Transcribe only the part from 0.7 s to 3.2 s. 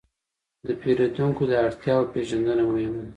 پیرودونکو د اړتیاوو پېژندنه مهمه ده.